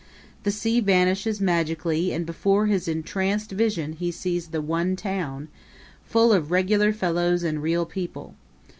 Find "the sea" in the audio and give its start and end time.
0.41-0.79